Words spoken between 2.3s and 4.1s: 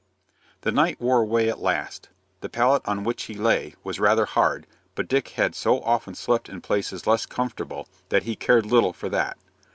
The pallet on which he lay was